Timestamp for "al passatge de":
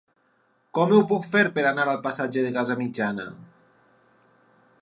1.93-2.57